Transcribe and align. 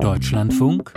Deutschlandfunk 0.00 0.92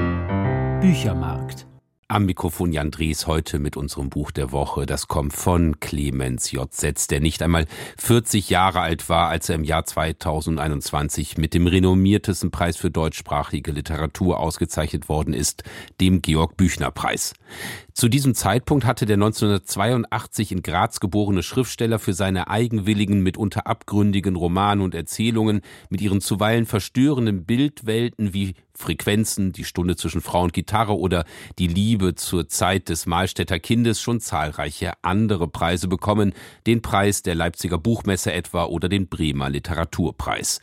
Büchermarkt 0.82 1.66
am 2.08 2.28
Mikrofon 2.28 2.72
Jan 2.72 2.92
Dries 2.92 3.26
heute 3.26 3.58
mit 3.58 3.76
unserem 3.76 4.10
Buch 4.10 4.30
der 4.30 4.52
Woche. 4.52 4.86
Das 4.86 5.08
kommt 5.08 5.34
von 5.34 5.80
Clemens 5.80 6.52
J. 6.52 6.72
Setz, 6.72 7.08
der 7.08 7.20
nicht 7.20 7.42
einmal 7.42 7.66
40 7.98 8.50
Jahre 8.52 8.82
alt 8.82 9.10
war, 9.10 9.30
als 9.30 9.50
er 9.50 9.56
im 9.56 9.64
Jahr 9.64 9.86
2021 9.86 11.38
mit 11.38 11.56
dem 11.56 11.66
renommiertesten 11.66 12.52
Preis 12.52 12.78
für 12.78 12.92
deutschsprachige 12.92 13.72
Literatur 13.72 14.40
ausgezeichnet 14.40 15.10
worden 15.10 15.34
ist, 15.34 15.64
dem 16.00 16.22
Georg 16.22 16.58
Büchner 16.58 16.92
Preis. 16.92 17.34
Zu 17.94 18.08
diesem 18.08 18.36
Zeitpunkt 18.36 18.86
hatte 18.86 19.08
der 19.08 19.16
1982 19.16 20.52
in 20.52 20.62
Graz 20.62 21.00
geborene 21.00 21.42
Schriftsteller 21.42 21.98
für 21.98 22.14
seine 22.14 22.50
eigenwilligen, 22.50 23.24
mitunter 23.24 23.66
abgründigen 23.66 24.36
Romane 24.36 24.84
und 24.84 24.94
Erzählungen 24.94 25.62
mit 25.90 26.02
ihren 26.02 26.22
zuweilen 26.22 26.68
verstörenden 26.68 27.46
Bildwelten 27.46 28.34
wie 28.34 28.54
Frequenzen, 28.78 29.52
die 29.52 29.64
Stunde 29.64 29.96
zwischen 29.96 30.22
Frau 30.22 30.44
und 30.44 30.54
Gitarre 30.54 30.98
oder 30.98 31.26
die 31.60 31.68
Liebe 31.68 32.16
zur 32.16 32.48
Zeit 32.48 32.90
des 32.90 33.06
Mahlstädter 33.06 33.60
Kindes 33.60 34.02
schon 34.02 34.20
zahlreiche 34.20 34.94
andere 35.02 35.48
Preise 35.48 35.88
bekommen, 35.88 36.34
den 36.68 36.82
Preis 36.82 37.24
der 37.24 37.36
Leipziger 37.36 37.78
Buchmesse 37.78 38.34
etwa 38.34 38.66
oder 38.66 38.90
den 38.90 39.08
Bremer 39.08 39.50
Literaturpreis. 39.50 40.60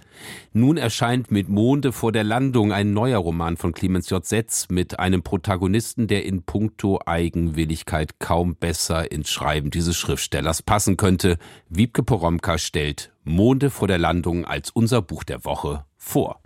Nun 0.52 0.76
erscheint 0.76 1.30
mit 1.30 1.48
Monde 1.48 1.92
vor 1.92 2.12
der 2.12 2.24
Landung 2.24 2.72
ein 2.72 2.92
neuer 2.92 3.18
Roman 3.18 3.56
von 3.56 3.72
Clemens 3.72 4.10
J. 4.10 4.24
Setz 4.24 4.68
mit 4.68 4.98
einem 4.98 5.22
Protagonisten, 5.22 6.06
der 6.06 6.24
in 6.24 6.42
puncto 6.42 7.00
Eigenwilligkeit 7.06 8.18
kaum 8.18 8.56
besser 8.56 9.10
ins 9.10 9.30
Schreiben 9.30 9.70
dieses 9.70 9.96
Schriftstellers 9.96 10.62
passen 10.62 10.96
könnte. 10.96 11.38
Wiebke 11.68 12.02
Poromka 12.02 12.58
stellt 12.58 13.12
Monde 13.24 13.70
vor 13.70 13.88
der 13.88 13.98
Landung 13.98 14.44
als 14.44 14.70
unser 14.70 15.00
Buch 15.00 15.24
der 15.24 15.44
Woche 15.44 15.84
vor. 15.96 16.41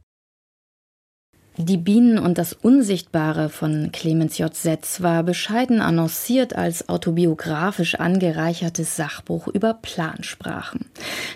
Die 1.58 1.78
Bienen 1.78 2.18
und 2.18 2.36
das 2.36 2.52
Unsichtbare 2.52 3.48
von 3.48 3.90
Clemens 3.90 4.36
J. 4.36 4.54
Setz 4.54 5.00
war 5.00 5.22
bescheiden 5.22 5.80
annonciert 5.80 6.54
als 6.54 6.90
autobiografisch 6.90 7.94
angereichertes 7.94 8.94
Sachbuch 8.94 9.48
über 9.48 9.72
Plansprachen. 9.72 10.84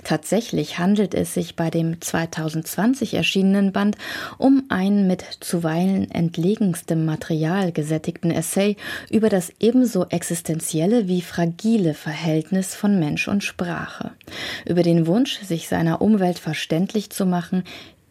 Tatsächlich 0.05 0.79
handelt 0.79 1.15
es 1.15 1.33
sich 1.33 1.57
bei 1.57 1.71
dem 1.71 2.03
2020 2.03 3.15
erschienenen 3.15 3.73
Band 3.73 3.97
um 4.37 4.65
ein 4.69 5.07
mit 5.07 5.25
zuweilen 5.41 6.11
entlegenstem 6.11 7.07
Material 7.07 7.73
gesättigten 7.73 8.31
Essay 8.31 8.77
über 9.09 9.31
das 9.31 9.51
ebenso 9.59 10.05
existenzielle 10.05 11.09
wie 11.09 11.23
fragile 11.23 11.95
Verhältnis 11.95 12.75
von 12.75 12.99
Mensch 12.99 13.27
und 13.27 13.43
Sprache, 13.43 14.11
über 14.67 14.83
den 14.83 15.07
Wunsch, 15.07 15.41
sich 15.41 15.67
seiner 15.67 16.03
Umwelt 16.03 16.39
verständlich 16.39 17.09
zu 17.09 17.25
machen, 17.25 17.65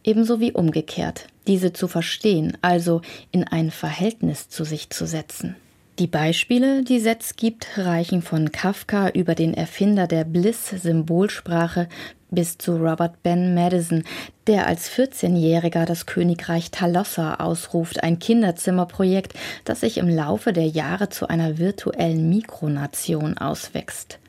ebenso 0.03 0.39
wie 0.39 0.53
umgekehrt, 0.53 1.27
diese 1.49 1.73
zu 1.73 1.89
verstehen, 1.89 2.57
also 2.61 3.01
in 3.31 3.43
ein 3.43 3.71
Verhältnis 3.71 4.47
zu 4.47 4.63
sich 4.63 4.89
zu 4.91 5.05
setzen. 5.05 5.55
Die 5.97 6.07
Beispiele, 6.07 6.83
die 6.83 7.01
Setz 7.01 7.35
gibt, 7.35 7.77
reichen 7.77 8.21
von 8.21 8.53
Kafka 8.53 9.09
über 9.09 9.35
den 9.35 9.53
Erfinder 9.53 10.07
der 10.07 10.23
Bliss-Symbolsprache 10.23 11.89
bis 12.31 12.57
zu 12.57 12.77
Robert 12.77 13.21
Ben 13.21 13.53
Madison, 13.53 14.03
der 14.47 14.67
als 14.67 14.89
14-Jähriger 14.89 15.85
das 15.85 16.05
Königreich 16.05 16.71
Talossa 16.71 17.35
ausruft, 17.35 18.01
ein 18.03 18.19
Kinderzimmerprojekt, 18.19 19.33
das 19.65 19.81
sich 19.81 19.97
im 19.97 20.07
Laufe 20.07 20.53
der 20.53 20.67
Jahre 20.67 21.09
zu 21.09 21.27
einer 21.27 21.57
virtuellen 21.57 22.29
Mikronation 22.29 23.37
auswächst. 23.37 24.19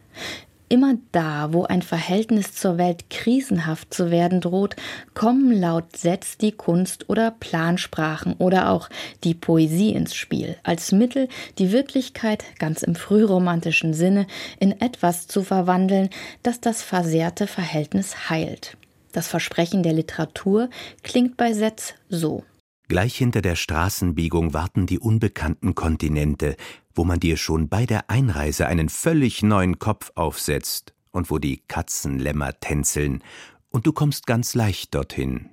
Immer 0.73 0.95
da, 1.11 1.53
wo 1.53 1.65
ein 1.65 1.83
Verhältnis 1.83 2.55
zur 2.55 2.79
Welt 2.79 3.11
krisenhaft 3.11 3.93
zu 3.93 4.13
werden 4.13 4.41
droht, 4.41 4.77
kommen 5.15 5.51
laut 5.51 5.97
Setz 5.97 6.39
die 6.39 6.53
Kunst 6.53 7.11
oder 7.11 7.33
Plansprachen 7.33 8.35
oder 8.35 8.71
auch 8.71 8.89
die 9.25 9.35
Poesie 9.35 9.91
ins 9.91 10.15
Spiel, 10.15 10.57
als 10.63 10.93
Mittel, 10.93 11.29
die 11.59 11.73
Wirklichkeit 11.73 12.45
ganz 12.61 12.85
im 12.85 12.95
frühromantischen 12.95 13.95
Sinne 13.95 14.29
in 14.61 14.81
etwas 14.81 15.27
zu 15.27 15.43
verwandeln, 15.43 16.09
das 16.45 16.61
das 16.61 16.83
versehrte 16.83 17.49
Verhältnis 17.49 18.31
heilt. 18.31 18.77
Das 19.11 19.27
Versprechen 19.27 19.83
der 19.83 19.95
Literatur 19.95 20.71
klingt 21.03 21.37
bei 21.37 21.53
Setz 21.53 21.95
so. 22.09 22.45
Gleich 22.91 23.15
hinter 23.15 23.41
der 23.41 23.55
Straßenbiegung 23.55 24.53
warten 24.53 24.87
die 24.87 24.99
unbekannten 24.99 25.77
Kontinente, 25.77 26.57
wo 26.93 27.05
man 27.05 27.21
dir 27.21 27.37
schon 27.37 27.69
bei 27.69 27.87
der 27.87 28.11
Einreise 28.11 28.67
einen 28.67 28.89
völlig 28.89 29.45
neuen 29.45 29.79
Kopf 29.79 30.11
aufsetzt 30.17 30.93
und 31.13 31.31
wo 31.31 31.39
die 31.39 31.59
Katzenlämmer 31.69 32.59
tänzeln, 32.59 33.23
und 33.69 33.87
du 33.87 33.93
kommst 33.93 34.27
ganz 34.27 34.57
leicht 34.57 34.93
dorthin. 34.97 35.51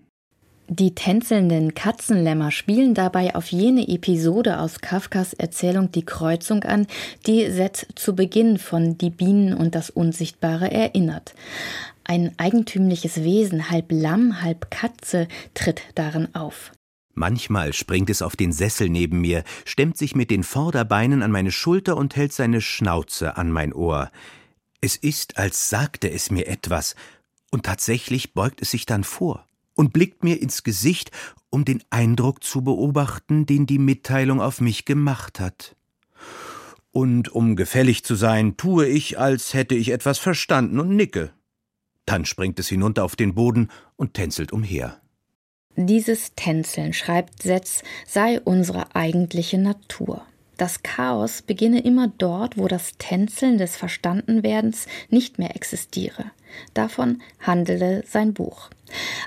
Die 0.68 0.96
tänzelnden 0.96 1.76
Katzenlämmer 1.76 2.50
spielen 2.50 2.96
dabei 2.96 3.36
auf 3.36 3.52
jene 3.52 3.88
Episode 3.88 4.60
aus 4.60 4.82
Kafkas 4.82 5.34
Erzählung 5.34 5.92
Die 5.92 6.06
Kreuzung 6.06 6.64
an, 6.64 6.88
die 7.28 7.52
Setz 7.52 7.86
zu 7.94 8.16
Beginn 8.16 8.58
von 8.58 8.98
Die 8.98 9.12
Bienen 9.12 9.54
und 9.54 9.76
das 9.76 9.92
Unsichtbare 9.92 10.72
erinnert. 10.72 11.36
Ein 12.04 12.32
eigentümliches 12.38 13.24
Wesen, 13.24 13.70
halb 13.70 13.92
Lamm, 13.92 14.42
halb 14.42 14.72
Katze, 14.72 15.28
tritt 15.54 15.84
darin 15.94 16.34
auf. 16.34 16.72
Manchmal 17.18 17.74
springt 17.74 18.12
es 18.12 18.22
auf 18.22 18.36
den 18.36 18.52
Sessel 18.52 18.90
neben 18.90 19.20
mir, 19.22 19.44
stemmt 19.66 19.98
sich 19.98 20.16
mit 20.16 20.30
den 20.30 20.44
Vorderbeinen 20.44 21.24
an 21.24 21.32
meine 21.32 21.52
Schulter 21.52 21.98
und 21.98 22.16
hält 22.16 22.32
seine 22.32 22.62
Schnauze 22.62 23.38
an 23.38 23.52
mein 23.52 23.74
Ohr. 23.74 24.12
Es 24.82 24.96
ist, 24.96 25.36
als 25.36 25.72
sagte 25.72 26.12
es 26.12 26.30
mir 26.30 26.46
etwas, 26.46 26.96
und 27.50 27.66
tatsächlich 27.66 28.36
beugt 28.36 28.62
es 28.62 28.70
sich 28.70 28.86
dann 28.86 29.04
vor 29.04 29.48
und 29.74 29.94
blickt 29.94 30.24
mir 30.24 30.40
ins 30.40 30.62
Gesicht, 30.62 31.10
um 31.50 31.66
den 31.66 31.84
Eindruck 31.90 32.44
zu 32.44 32.62
beobachten, 32.62 33.48
den 33.48 33.66
die 33.66 33.80
Mitteilung 33.80 34.40
auf 34.40 34.62
mich 34.62 34.86
gemacht 34.86 35.40
hat. 35.40 35.76
Und 36.92 37.30
um 37.30 37.56
gefällig 37.56 38.04
zu 38.04 38.14
sein, 38.14 38.58
tue 38.58 38.86
ich, 38.86 39.18
als 39.18 39.56
hätte 39.56 39.74
ich 39.74 39.90
etwas 39.90 40.20
verstanden 40.20 40.80
und 40.80 40.96
nicke. 40.96 41.34
Dann 42.06 42.26
springt 42.26 42.60
es 42.60 42.68
hinunter 42.68 43.04
auf 43.04 43.16
den 43.16 43.34
Boden 43.34 43.70
und 43.96 44.14
tänzelt 44.14 44.54
umher. 44.54 45.02
Dieses 45.80 46.34
Tänzeln, 46.36 46.92
schreibt 46.92 47.44
Setz, 47.44 47.84
sei 48.08 48.42
unsere 48.42 48.96
eigentliche 48.96 49.60
Natur. 49.60 50.24
Das 50.58 50.82
Chaos 50.82 51.44
beginne 51.44 51.82
immer 51.82 52.08
dort, 52.18 52.58
wo 52.58 52.68
das 52.68 52.94
Tänzeln 52.98 53.60
des 53.60 53.76
Verstandenwerdens 53.76 54.88
nicht 55.12 55.38
mehr 55.38 55.56
existiere. 55.56 56.32
Davon 56.74 57.22
handele 57.40 58.04
sein 58.08 58.34
Buch. 58.34 58.70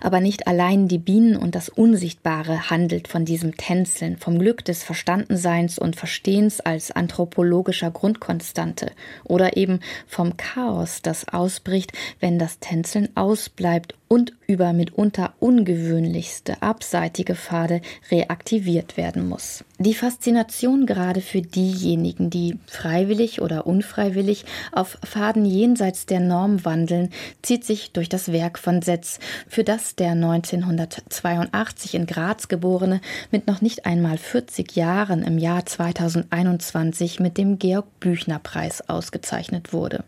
Aber 0.00 0.20
nicht 0.20 0.46
allein 0.46 0.88
die 0.88 0.98
Bienen 0.98 1.36
und 1.36 1.54
das 1.54 1.68
Unsichtbare 1.68 2.70
handelt 2.70 3.08
von 3.08 3.24
diesem 3.24 3.56
Tänzeln, 3.56 4.16
vom 4.16 4.38
Glück 4.38 4.64
des 4.64 4.82
Verstandenseins 4.82 5.78
und 5.78 5.96
Verstehens 5.96 6.60
als 6.60 6.90
anthropologischer 6.90 7.90
Grundkonstante 7.90 8.92
oder 9.24 9.56
eben 9.56 9.80
vom 10.06 10.36
Chaos, 10.36 11.02
das 11.02 11.28
ausbricht, 11.28 11.92
wenn 12.20 12.38
das 12.38 12.58
Tänzeln 12.58 13.14
ausbleibt 13.16 13.94
und 14.08 14.32
über 14.48 14.72
mitunter 14.72 15.34
ungewöhnlichste 15.38 16.60
abseitige 16.62 17.36
Pfade 17.36 17.80
reaktiviert 18.10 18.96
werden 18.96 19.28
muss. 19.28 19.64
Die 19.78 19.94
Faszination 19.94 20.84
gerade 20.84 21.20
für 21.20 21.40
diejenigen, 21.40 22.28
die 22.28 22.58
freiwillig 22.66 23.40
oder 23.40 23.68
unfreiwillig 23.68 24.46
auf 24.72 24.98
Pfaden 25.04 25.44
jenseits 25.44 26.06
der 26.06 26.18
Norm 26.18 26.64
wandeln, 26.64 27.09
zieht 27.42 27.64
sich 27.64 27.92
durch 27.92 28.08
das 28.08 28.32
Werk 28.32 28.58
von 28.58 28.82
Setz, 28.82 29.18
für 29.48 29.64
das 29.64 29.96
der 29.96 30.12
1982 30.12 31.94
in 31.94 32.06
Graz 32.06 32.48
geborene 32.48 33.00
mit 33.30 33.46
noch 33.46 33.60
nicht 33.60 33.86
einmal 33.86 34.18
40 34.18 34.76
Jahren 34.76 35.22
im 35.22 35.38
Jahr 35.38 35.66
2021 35.66 37.20
mit 37.20 37.38
dem 37.38 37.58
Georg 37.58 37.86
Büchner 38.00 38.38
Preis 38.38 38.88
ausgezeichnet 38.88 39.72
wurde. 39.72 40.04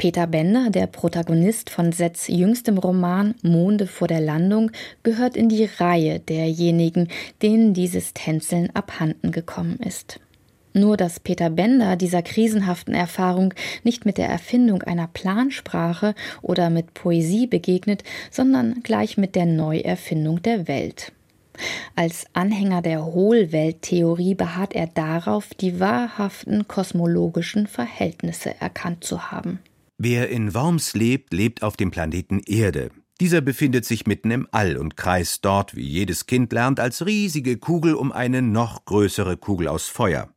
Peter 0.00 0.26
Bender, 0.26 0.70
der 0.70 0.86
Protagonist 0.86 1.68
von 1.68 1.92
Setz 1.92 2.28
jüngstem 2.28 2.78
Roman 2.78 3.34
Monde 3.42 3.86
vor 3.86 4.08
der 4.08 4.22
Landung, 4.22 4.70
gehört 5.02 5.36
in 5.36 5.50
die 5.50 5.66
Reihe 5.66 6.20
derjenigen, 6.20 7.08
denen 7.42 7.74
dieses 7.74 8.14
Tänzeln 8.14 8.74
abhanden 8.74 9.30
gekommen 9.30 9.76
ist. 9.76 10.18
Nur 10.72 10.96
dass 10.96 11.20
Peter 11.20 11.50
Bender 11.50 11.96
dieser 11.96 12.22
krisenhaften 12.22 12.94
Erfahrung 12.94 13.54
nicht 13.82 14.06
mit 14.06 14.18
der 14.18 14.28
Erfindung 14.28 14.82
einer 14.82 15.08
Plansprache 15.08 16.14
oder 16.42 16.70
mit 16.70 16.94
Poesie 16.94 17.46
begegnet, 17.46 18.04
sondern 18.30 18.82
gleich 18.82 19.16
mit 19.16 19.34
der 19.34 19.46
Neuerfindung 19.46 20.42
der 20.42 20.68
Welt. 20.68 21.12
Als 21.96 22.26
Anhänger 22.32 22.82
der 22.82 23.04
Hohlwelttheorie 23.04 24.34
beharrt 24.34 24.74
er 24.74 24.86
darauf, 24.86 25.48
die 25.54 25.80
wahrhaften 25.80 26.66
kosmologischen 26.68 27.66
Verhältnisse 27.66 28.54
erkannt 28.60 29.04
zu 29.04 29.30
haben. 29.30 29.58
Wer 29.98 30.30
in 30.30 30.54
Worms 30.54 30.94
lebt, 30.94 31.34
lebt 31.34 31.62
auf 31.62 31.76
dem 31.76 31.90
Planeten 31.90 32.40
Erde. 32.46 32.90
Dieser 33.20 33.42
befindet 33.42 33.84
sich 33.84 34.06
mitten 34.06 34.30
im 34.30 34.48
All 34.50 34.78
und 34.78 34.96
kreist 34.96 35.44
dort, 35.44 35.76
wie 35.76 35.86
jedes 35.86 36.24
Kind 36.24 36.54
lernt, 36.54 36.80
als 36.80 37.04
riesige 37.04 37.58
Kugel 37.58 37.92
um 37.92 38.12
eine 38.12 38.40
noch 38.40 38.86
größere 38.86 39.36
Kugel 39.36 39.68
aus 39.68 39.88
Feuer. 39.88 40.30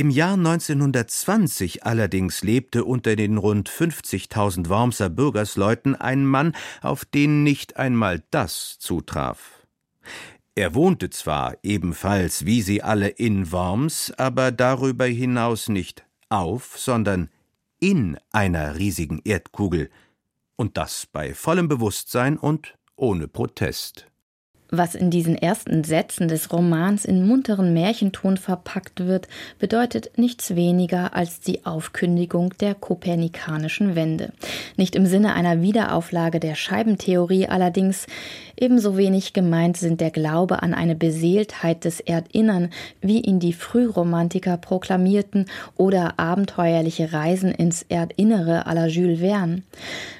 Im 0.00 0.08
Jahr 0.08 0.32
1920 0.32 1.84
allerdings 1.84 2.42
lebte 2.42 2.86
unter 2.86 3.16
den 3.16 3.36
rund 3.36 3.68
50.000 3.68 4.70
Wormser 4.70 5.10
Bürgersleuten 5.10 5.94
ein 5.94 6.24
Mann, 6.24 6.56
auf 6.80 7.04
den 7.04 7.42
nicht 7.42 7.76
einmal 7.76 8.22
das 8.30 8.78
zutraf. 8.78 9.66
Er 10.54 10.74
wohnte 10.74 11.10
zwar 11.10 11.58
ebenfalls 11.62 12.46
wie 12.46 12.62
sie 12.62 12.82
alle 12.82 13.08
in 13.08 13.52
Worms, 13.52 14.10
aber 14.16 14.52
darüber 14.52 15.04
hinaus 15.04 15.68
nicht 15.68 16.06
auf, 16.30 16.78
sondern 16.78 17.28
in 17.78 18.16
einer 18.30 18.76
riesigen 18.76 19.20
Erdkugel, 19.22 19.90
und 20.56 20.78
das 20.78 21.08
bei 21.12 21.34
vollem 21.34 21.68
Bewusstsein 21.68 22.38
und 22.38 22.74
ohne 22.96 23.28
Protest. 23.28 24.09
Was 24.70 24.94
in 24.94 25.10
diesen 25.10 25.36
ersten 25.36 25.82
Sätzen 25.82 26.28
des 26.28 26.52
Romans 26.52 27.04
in 27.04 27.26
munteren 27.26 27.74
Märchenton 27.74 28.36
verpackt 28.36 29.04
wird, 29.04 29.26
bedeutet 29.58 30.16
nichts 30.16 30.54
weniger 30.54 31.14
als 31.16 31.40
die 31.40 31.66
Aufkündigung 31.66 32.54
der 32.60 32.76
kopernikanischen 32.76 33.96
Wende. 33.96 34.32
Nicht 34.76 34.94
im 34.94 35.06
Sinne 35.06 35.34
einer 35.34 35.60
Wiederauflage 35.60 36.38
der 36.38 36.54
Scheibentheorie 36.54 37.48
allerdings, 37.48 38.06
ebenso 38.60 38.96
wenig 38.96 39.32
gemeint 39.32 39.76
sind 39.76 40.00
der 40.00 40.10
Glaube 40.10 40.62
an 40.62 40.74
eine 40.74 40.94
Beseeltheit 40.94 41.84
des 41.84 42.00
Erdinnern, 42.00 42.70
wie 43.00 43.20
ihn 43.20 43.40
die 43.40 43.52
Frühromantiker 43.52 44.56
proklamierten, 44.56 45.46
oder 45.76 46.18
abenteuerliche 46.18 47.12
Reisen 47.12 47.50
ins 47.50 47.82
Erdinnere 47.88 48.66
à 48.66 48.74
la 48.74 48.86
Jules 48.86 49.20
Verne. 49.20 49.62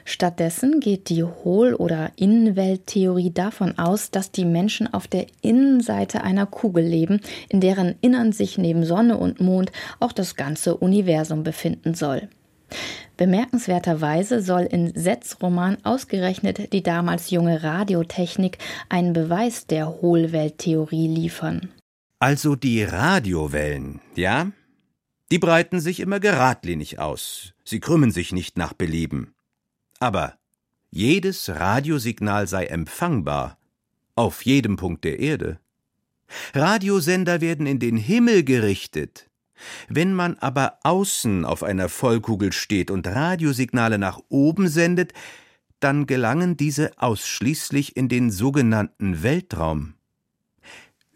Stattdessen 0.05 0.81
geht 0.81 1.09
die 1.09 1.23
Hohl- 1.23 1.75
oder 1.75 2.11
Innenwelttheorie 2.17 3.31
davon 3.31 3.79
aus, 3.79 4.11
dass 4.11 4.33
die 4.33 4.45
Menschen 4.45 4.93
auf 4.93 5.07
der 5.07 5.27
Innenseite 5.43 6.23
einer 6.23 6.47
Kugel 6.47 6.85
leben, 6.85 7.21
in 7.49 7.61
deren 7.61 7.95
Innern 8.01 8.33
sich 8.33 8.59
neben 8.59 8.85
Sonne 8.85 9.19
und 9.19 9.41
Mond 9.41 9.71
auch 10.01 10.13
das 10.13 10.35
ganze 10.35 10.77
Universum 10.77 11.43
befinden 11.43 11.95
soll. 11.95 12.29
Bemerkenswerterweise 13.17 14.43
soll 14.43 14.63
in 14.63 14.93
Setzroman 14.95 15.77
ausgerechnet 15.85 16.73
die 16.73 16.83
damals 16.83 17.31
junge 17.31 17.63
Radiotechnik 17.63 18.59
einen 18.89 19.13
Beweis 19.13 19.67
der 19.67 20.01
Hohlwelttheorie 20.01 21.09
liefern. 21.09 21.71
Also 22.19 22.57
die 22.57 22.83
Radiowellen, 22.83 24.01
ja? 24.15 24.53
Die 25.31 25.39
breiten 25.39 25.81
sich 25.81 26.01
immer 26.01 26.19
geradlinig 26.19 26.99
aus. 26.99 27.55
Sie 27.65 27.81
krümmen 27.81 28.11
sich 28.11 28.33
nicht 28.33 28.59
nach 28.59 28.73
Belieben. 28.73 29.35
Aber 30.01 30.35
jedes 30.91 31.49
Radiosignal 31.49 32.49
sei 32.49 32.67
empfangbar 32.67 33.59
auf 34.17 34.45
jedem 34.45 34.77
Punkt 34.77 35.05
der 35.05 35.19
Erde. 35.21 35.61
Radiosender 36.53 37.41
werden 37.41 37.67
in 37.67 37.79
den 37.79 37.97
Himmel 37.97 38.45
gerichtet. 38.45 39.30
Wenn 39.89 40.15
man 40.15 40.37
aber 40.39 40.79
außen 40.83 41.45
auf 41.45 41.63
einer 41.63 41.89
Vollkugel 41.89 42.53
steht 42.53 42.91
und 42.91 43.07
Radiosignale 43.07 43.99
nach 43.99 44.21
oben 44.29 44.69
sendet, 44.69 45.13
dann 45.81 46.07
gelangen 46.07 46.57
diese 46.57 46.93
ausschließlich 46.99 47.97
in 47.97 48.09
den 48.09 48.31
sogenannten 48.31 49.23
Weltraum. 49.23 49.95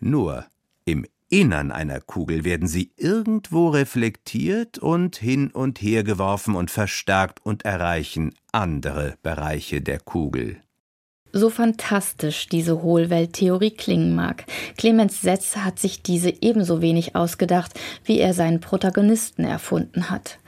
Nur 0.00 0.46
im 0.84 1.06
Innern 1.28 1.72
einer 1.72 2.00
Kugel 2.00 2.44
werden 2.44 2.68
sie 2.68 2.92
irgendwo 2.96 3.68
reflektiert 3.68 4.78
und 4.78 5.16
hin 5.16 5.50
und 5.50 5.80
her 5.80 6.04
geworfen 6.04 6.54
und 6.54 6.70
verstärkt 6.70 7.44
und 7.44 7.64
erreichen 7.64 8.34
andere 8.52 9.16
Bereiche 9.22 9.80
der 9.80 9.98
Kugel. 10.00 10.63
So 11.36 11.50
fantastisch 11.50 12.48
diese 12.48 12.80
Hohlwelttheorie 12.80 13.72
klingen 13.72 14.14
mag, 14.14 14.44
Clemens 14.78 15.20
Setz 15.20 15.56
hat 15.56 15.80
sich 15.80 16.00
diese 16.00 16.32
ebenso 16.40 16.80
wenig 16.80 17.16
ausgedacht, 17.16 17.72
wie 18.04 18.20
er 18.20 18.34
seinen 18.34 18.60
Protagonisten 18.60 19.44
erfunden 19.44 20.10
hat. 20.10 20.38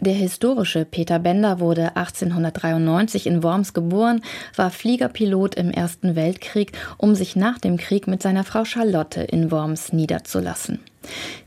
Der 0.00 0.14
historische 0.14 0.84
Peter 0.84 1.18
Bender 1.18 1.58
wurde 1.58 1.96
1893 1.96 3.26
in 3.26 3.42
Worms 3.42 3.74
geboren, 3.74 4.22
war 4.54 4.70
Fliegerpilot 4.70 5.56
im 5.56 5.72
Ersten 5.72 6.14
Weltkrieg, 6.14 6.70
um 6.98 7.16
sich 7.16 7.34
nach 7.34 7.58
dem 7.58 7.78
Krieg 7.78 8.06
mit 8.06 8.22
seiner 8.22 8.44
Frau 8.44 8.64
Charlotte 8.64 9.22
in 9.22 9.50
Worms 9.50 9.92
niederzulassen. 9.92 10.78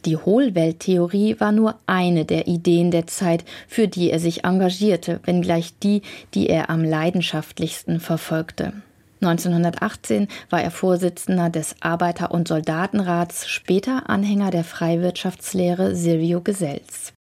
Die 0.03 0.17
Hohlwelttheorie 0.17 1.39
war 1.39 1.53
nur 1.53 1.75
eine 1.87 2.25
der 2.25 2.47
Ideen 2.47 2.91
der 2.91 3.07
Zeit, 3.07 3.45
für 3.69 3.87
die 3.87 4.11
er 4.11 4.19
sich 4.19 4.43
engagierte, 4.43 5.21
wenngleich 5.23 5.73
die, 5.81 6.01
die 6.33 6.49
er 6.49 6.69
am 6.69 6.83
leidenschaftlichsten 6.83 8.01
verfolgte. 8.01 8.73
1918 9.21 10.27
war 10.49 10.61
er 10.61 10.71
Vorsitzender 10.71 11.49
des 11.49 11.75
Arbeiter- 11.79 12.31
und 12.31 12.49
Soldatenrats, 12.49 13.47
später 13.47 14.09
Anhänger 14.09 14.51
der 14.51 14.65
Freiwirtschaftslehre 14.65 15.95
Silvio 15.95 16.41
Gesells. 16.41 17.13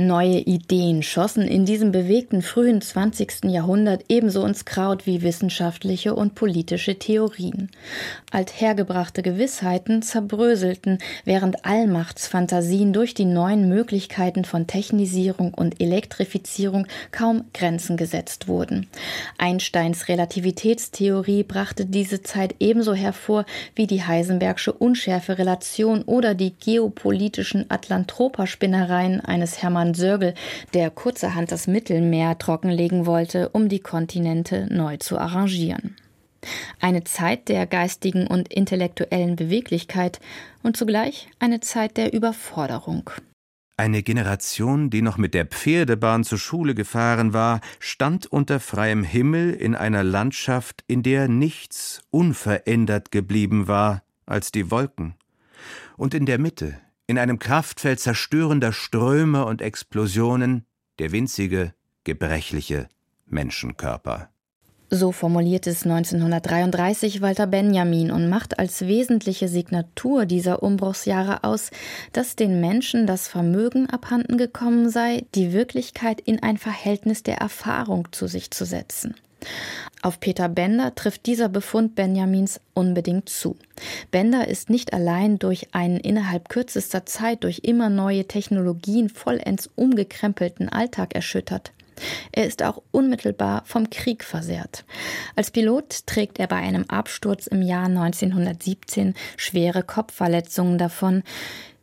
Neue 0.00 0.38
Ideen 0.38 1.02
schossen 1.02 1.48
in 1.48 1.64
diesem 1.64 1.90
bewegten 1.90 2.40
frühen 2.40 2.80
20. 2.80 3.46
Jahrhundert 3.46 4.04
ebenso 4.08 4.46
ins 4.46 4.64
Kraut 4.64 5.06
wie 5.06 5.22
wissenschaftliche 5.22 6.14
und 6.14 6.36
politische 6.36 7.00
Theorien. 7.00 7.68
Althergebrachte 8.30 9.22
Gewissheiten 9.22 10.02
zerbröselten, 10.02 10.98
während 11.24 11.64
Allmachtsfantasien 11.64 12.92
durch 12.92 13.12
die 13.12 13.24
neuen 13.24 13.68
Möglichkeiten 13.68 14.44
von 14.44 14.68
Technisierung 14.68 15.52
und 15.52 15.80
Elektrifizierung 15.80 16.86
kaum 17.10 17.46
Grenzen 17.52 17.96
gesetzt 17.96 18.46
wurden. 18.46 18.86
Einsteins 19.36 20.06
Relativitätstheorie 20.06 21.42
brachte 21.42 21.86
diese 21.86 22.22
Zeit 22.22 22.54
ebenso 22.60 22.94
hervor 22.94 23.46
wie 23.74 23.88
die 23.88 24.04
Heisenbergsche 24.04 24.72
Unschärferelation 24.72 26.02
oder 26.02 26.36
die 26.36 26.54
geopolitischen 26.54 27.68
Atlantroperspinnereien 27.68 29.20
eines 29.22 29.60
Hermann 29.60 29.87
Johann 29.88 29.94
Sörgel, 29.94 30.34
der 30.74 30.90
kurzerhand 30.90 31.50
das 31.50 31.66
Mittelmeer 31.66 32.36
trockenlegen 32.38 33.06
wollte, 33.06 33.48
um 33.50 33.68
die 33.68 33.80
Kontinente 33.80 34.68
neu 34.70 34.98
zu 34.98 35.18
arrangieren. 35.18 35.96
Eine 36.80 37.04
Zeit 37.04 37.48
der 37.48 37.66
geistigen 37.66 38.26
und 38.26 38.52
intellektuellen 38.52 39.34
Beweglichkeit 39.36 40.20
und 40.62 40.76
zugleich 40.76 41.28
eine 41.38 41.60
Zeit 41.60 41.96
der 41.96 42.12
Überforderung. 42.12 43.10
Eine 43.76 44.02
Generation, 44.02 44.90
die 44.90 45.02
noch 45.02 45.18
mit 45.18 45.34
der 45.34 45.46
Pferdebahn 45.46 46.24
zur 46.24 46.38
Schule 46.38 46.74
gefahren 46.74 47.32
war, 47.32 47.60
stand 47.78 48.26
unter 48.26 48.60
freiem 48.60 49.04
Himmel 49.04 49.54
in 49.54 49.74
einer 49.74 50.02
Landschaft, 50.04 50.84
in 50.86 51.02
der 51.02 51.28
nichts 51.28 52.02
unverändert 52.10 53.10
geblieben 53.10 53.68
war 53.68 54.02
als 54.26 54.52
die 54.52 54.70
Wolken. 54.70 55.14
Und 55.96 56.14
in 56.14 56.26
der 56.26 56.38
Mitte, 56.38 56.78
in 57.08 57.18
einem 57.18 57.38
Kraftfeld 57.40 57.98
zerstörender 57.98 58.72
Ströme 58.72 59.46
und 59.46 59.62
Explosionen 59.62 60.66
der 60.98 61.10
winzige, 61.10 61.72
gebrechliche 62.04 62.88
Menschenkörper. 63.26 64.28
So 64.90 65.12
formuliert 65.12 65.66
es 65.66 65.84
1933 65.84 67.20
Walter 67.20 67.46
Benjamin 67.46 68.10
und 68.10 68.28
macht 68.28 68.58
als 68.58 68.86
wesentliche 68.86 69.48
Signatur 69.48 70.24
dieser 70.24 70.62
Umbruchsjahre 70.62 71.44
aus, 71.44 71.70
dass 72.12 72.36
den 72.36 72.60
Menschen 72.60 73.06
das 73.06 73.26
Vermögen 73.28 73.88
abhanden 73.88 74.38
gekommen 74.38 74.88
sei, 74.88 75.26
die 75.34 75.52
Wirklichkeit 75.52 76.20
in 76.20 76.42
ein 76.42 76.56
Verhältnis 76.56 77.22
der 77.22 77.38
Erfahrung 77.38 78.08
zu 78.12 78.26
sich 78.26 78.50
zu 78.50 78.64
setzen. 78.64 79.14
Auf 80.00 80.20
Peter 80.20 80.48
Bender 80.48 80.94
trifft 80.94 81.26
dieser 81.26 81.48
Befund 81.48 81.96
Benjamins 81.96 82.60
unbedingt 82.72 83.28
zu. 83.28 83.56
Bender 84.12 84.46
ist 84.46 84.70
nicht 84.70 84.92
allein 84.92 85.38
durch 85.40 85.74
einen 85.74 85.98
innerhalb 85.98 86.48
kürzester 86.48 87.04
Zeit 87.04 87.42
durch 87.42 87.60
immer 87.64 87.90
neue 87.90 88.26
Technologien 88.26 89.08
vollends 89.08 89.68
umgekrempelten 89.74 90.68
Alltag 90.68 91.14
erschüttert. 91.14 91.72
Er 92.30 92.46
ist 92.46 92.62
auch 92.62 92.82
unmittelbar 92.92 93.62
vom 93.66 93.90
Krieg 93.90 94.22
versehrt. 94.22 94.84
Als 95.34 95.50
Pilot 95.50 96.06
trägt 96.06 96.38
er 96.38 96.46
bei 96.46 96.56
einem 96.56 96.84
Absturz 96.84 97.48
im 97.48 97.62
Jahr 97.62 97.86
1917 97.86 99.14
schwere 99.36 99.82
Kopfverletzungen 99.82 100.78
davon, 100.78 101.22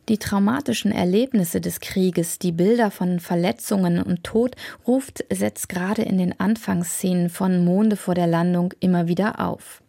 die 0.08 0.18
traumatischen 0.18 0.92
Erlebnisse 0.92 1.60
des 1.60 1.80
Krieges, 1.80 2.38
die 2.38 2.52
Bilder 2.52 2.90
von 2.90 3.20
Verletzungen 3.20 4.00
und 4.00 4.24
Tod 4.24 4.54
ruft 4.86 5.24
Setz 5.30 5.68
gerade 5.68 6.02
in 6.02 6.18
den 6.18 6.38
Anfangsszenen 6.38 7.30
von 7.30 7.64
Monde 7.64 7.96
vor 7.96 8.14
der 8.14 8.26
Landung 8.26 8.72
immer 8.80 9.08
wieder 9.08 9.40
auf. 9.40 9.82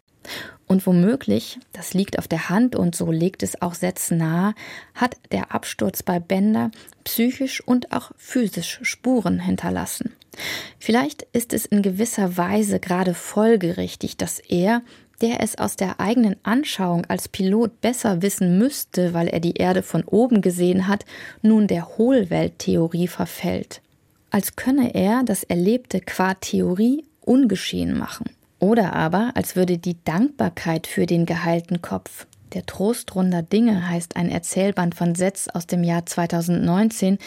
Und 0.66 0.86
womöglich, 0.86 1.58
das 1.72 1.94
liegt 1.94 2.18
auf 2.18 2.28
der 2.28 2.50
Hand 2.50 2.76
und 2.76 2.94
so 2.94 3.10
legt 3.10 3.42
es 3.42 3.62
auch 3.62 3.74
Setz 3.74 4.10
nahe, 4.10 4.54
hat 4.94 5.16
der 5.32 5.54
Absturz 5.54 6.02
bei 6.02 6.20
Bender 6.20 6.70
psychisch 7.04 7.62
und 7.66 7.92
auch 7.92 8.12
physisch 8.18 8.80
Spuren 8.82 9.38
hinterlassen. 9.38 10.12
Vielleicht 10.78 11.22
ist 11.32 11.52
es 11.52 11.64
in 11.64 11.80
gewisser 11.82 12.36
Weise 12.36 12.80
gerade 12.80 13.14
folgerichtig, 13.14 14.18
dass 14.18 14.38
er, 14.38 14.82
der 15.20 15.42
es 15.42 15.58
aus 15.58 15.76
der 15.76 16.00
eigenen 16.00 16.36
Anschauung 16.42 17.04
als 17.06 17.28
Pilot 17.28 17.80
besser 17.80 18.22
wissen 18.22 18.58
müsste, 18.58 19.14
weil 19.14 19.28
er 19.28 19.40
die 19.40 19.54
Erde 19.54 19.82
von 19.82 20.04
oben 20.04 20.40
gesehen 20.40 20.88
hat, 20.88 21.04
nun 21.42 21.66
der 21.66 21.98
Hohlwelttheorie 21.98 23.08
verfällt. 23.08 23.80
Als 24.30 24.56
könne 24.56 24.94
er 24.94 25.22
das 25.24 25.42
Erlebte 25.42 26.00
qua 26.00 26.34
Theorie 26.34 27.04
ungeschehen 27.20 27.96
machen. 27.96 28.30
Oder 28.58 28.92
aber, 28.94 29.32
als 29.34 29.56
würde 29.56 29.78
die 29.78 29.96
Dankbarkeit 30.04 30.86
für 30.86 31.06
den 31.06 31.26
geheilten 31.26 31.80
Kopf, 31.80 32.26
der 32.54 32.64
Trost 32.64 33.14
runder 33.14 33.42
Dinge 33.42 33.88
heißt 33.88 34.16
ein 34.16 34.30
Erzählband 34.30 34.94
von 34.94 35.14
Setz 35.14 35.48
aus 35.48 35.66
dem 35.66 35.84
Jahr 35.84 36.06
2019, 36.06 37.18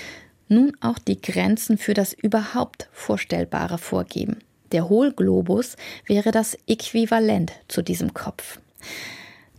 nun 0.48 0.74
auch 0.82 0.98
die 0.98 1.22
Grenzen 1.22 1.78
für 1.78 1.94
das 1.94 2.14
überhaupt 2.14 2.90
Vorstellbare 2.92 3.78
vorgeben. 3.78 4.40
Der 4.72 4.90
Hohlglobus 4.90 5.76
wäre 6.06 6.32
das 6.32 6.58
Äquivalent 6.68 7.52
zu 7.68 7.82
diesem 7.82 8.14
Kopf. 8.14 8.60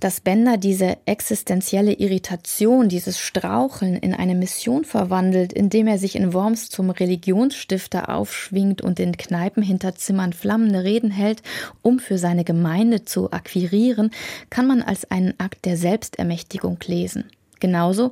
Dass 0.00 0.20
Bender 0.20 0.56
diese 0.56 0.96
existenzielle 1.06 1.92
Irritation, 1.92 2.88
dieses 2.88 3.20
Straucheln 3.20 3.94
in 3.94 4.14
eine 4.14 4.34
Mission 4.34 4.84
verwandelt, 4.84 5.52
indem 5.52 5.86
er 5.86 5.96
sich 5.96 6.16
in 6.16 6.32
Worms 6.32 6.70
zum 6.70 6.90
Religionsstifter 6.90 8.08
aufschwingt 8.08 8.82
und 8.82 8.98
in 8.98 9.16
Kneipenhinterzimmern 9.16 10.32
flammende 10.32 10.82
Reden 10.82 11.12
hält, 11.12 11.42
um 11.82 12.00
für 12.00 12.18
seine 12.18 12.42
Gemeinde 12.42 13.04
zu 13.04 13.30
akquirieren, 13.30 14.10
kann 14.50 14.66
man 14.66 14.82
als 14.82 15.08
einen 15.08 15.38
Akt 15.38 15.66
der 15.66 15.76
Selbstermächtigung 15.76 16.78
lesen. 16.86 17.30
Genauso 17.60 18.10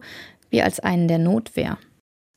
wie 0.49 0.63
als 0.63 0.79
einen 0.79 1.09
der 1.09 1.19
Notwehr. 1.19 1.77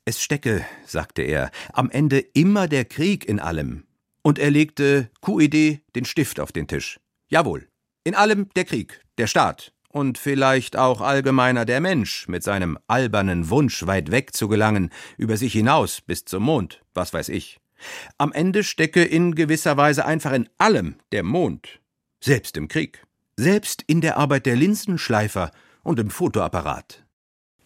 Es 0.04 0.20
stecke, 0.20 0.64
sagte 0.84 1.22
er, 1.22 1.52
am 1.72 1.90
Ende 1.90 2.18
immer 2.18 2.66
der 2.66 2.84
Krieg 2.84 3.28
in 3.28 3.38
allem. 3.38 3.84
Und 4.26 4.38
er 4.38 4.50
legte 4.50 5.10
QED 5.20 5.82
den 5.94 6.04
Stift 6.06 6.40
auf 6.40 6.50
den 6.50 6.66
Tisch. 6.66 6.98
Jawohl, 7.28 7.68
in 8.04 8.14
allem 8.14 8.48
der 8.56 8.64
Krieg, 8.64 9.02
der 9.18 9.26
Staat 9.26 9.74
und 9.90 10.16
vielleicht 10.16 10.76
auch 10.76 11.02
allgemeiner 11.02 11.66
der 11.66 11.80
Mensch 11.80 12.26
mit 12.26 12.42
seinem 12.42 12.78
albernen 12.86 13.50
Wunsch, 13.50 13.86
weit 13.86 14.10
weg 14.10 14.34
zu 14.34 14.48
gelangen, 14.48 14.90
über 15.18 15.36
sich 15.36 15.52
hinaus 15.52 16.00
bis 16.00 16.24
zum 16.24 16.42
Mond, 16.42 16.82
was 16.94 17.12
weiß 17.12 17.28
ich. 17.28 17.60
Am 18.16 18.32
Ende 18.32 18.64
stecke 18.64 19.04
in 19.04 19.34
gewisser 19.34 19.76
Weise 19.76 20.06
einfach 20.06 20.32
in 20.32 20.48
allem 20.56 20.96
der 21.12 21.22
Mond, 21.22 21.80
selbst 22.20 22.56
im 22.56 22.66
Krieg, 22.66 23.04
selbst 23.36 23.84
in 23.86 24.00
der 24.00 24.16
Arbeit 24.16 24.46
der 24.46 24.56
Linsenschleifer 24.56 25.50
und 25.82 26.00
im 26.00 26.08
Fotoapparat. 26.08 27.03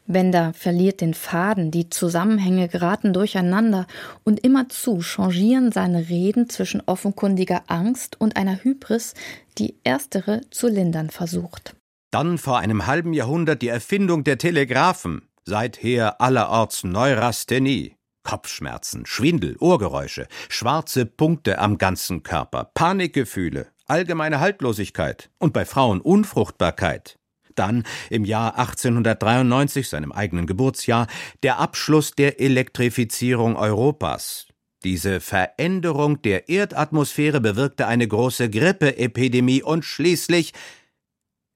Bender 0.09 0.55
verliert 0.55 1.03
den 1.03 1.13
Faden, 1.13 1.71
die 1.71 1.91
Zusammenhänge 1.91 2.69
geraten 2.69 3.13
durcheinander 3.13 3.87
und 4.25 4.41
immerzu 4.41 5.03
changieren 5.03 5.71
seine 5.71 6.09
Reden 6.09 6.49
zwischen 6.49 6.83
offenkundiger 6.87 7.65
Angst 7.67 8.19
und 8.19 8.37
einer 8.37 8.65
Hybris, 8.65 9.13
die 9.59 9.77
erstere 9.85 10.41
zu 10.51 10.67
lindern 10.67 11.11
versucht. 11.11 11.77
Dann 12.11 12.39
vor 12.39 12.59
einem 12.59 12.87
halben 12.87 13.13
Jahrhundert 13.13 13.61
die 13.61 13.69
Erfindung 13.69 14.25
der 14.25 14.39
Telegraphen, 14.39 15.29
seither 15.45 16.21
allerorts 16.23 16.85
Neurasthenie. 16.85 17.95
Kopfschmerzen, 18.23 19.07
Schwindel, 19.07 19.57
Ohrgeräusche, 19.59 20.27
schwarze 20.49 21.07
Punkte 21.07 21.59
am 21.59 21.79
ganzen 21.79 22.23
Körper, 22.23 22.71
Panikgefühle, 22.75 23.69
allgemeine 23.87 24.41
Haltlosigkeit 24.41 25.31
und 25.39 25.53
bei 25.53 25.65
Frauen 25.65 26.01
Unfruchtbarkeit 26.01 27.18
dann 27.59 27.85
im 28.11 28.25
Jahr 28.25 28.59
1893, 28.59 29.89
seinem 29.89 30.13
eigenen 30.13 30.47
Geburtsjahr, 30.47 31.07
der 31.43 31.59
Abschluss 31.59 32.13
der 32.13 32.41
Elektrifizierung 32.41 33.57
Europas. 33.57 34.47
Diese 34.85 35.21
Veränderung 35.21 36.23
der 36.23 36.49
Erdatmosphäre 36.49 37.41
bewirkte 37.41 37.87
eine 37.87 38.07
große 38.07 38.49
Grippeepidemie 38.49 39.63
und 39.63 39.85
schließlich 39.85 40.53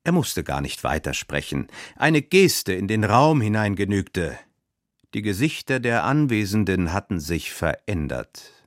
er 0.05 0.13
musste 0.13 0.43
gar 0.43 0.61
nicht 0.61 0.83
weitersprechen. 0.83 1.69
Eine 1.97 2.23
Geste 2.23 2.73
in 2.73 2.89
den 2.89 3.05
Raum 3.05 3.41
hinein 3.41 3.77
genügte. 3.77 4.37
Die 5.15 5.23
Gesichter 5.23 5.79
der 5.79 6.05
Anwesenden 6.05 6.93
hatten 6.93 7.21
sich 7.21 7.53
verändert. 7.53 8.62